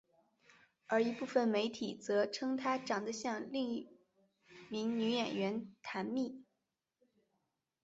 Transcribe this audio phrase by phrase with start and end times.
[0.87, 3.87] 而一部分媒体则称她长得像另一
[4.67, 6.43] 名女演员坛蜜。